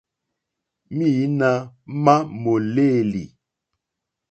[0.95, 1.51] Mǐīnā
[2.03, 3.25] má mòlêlì.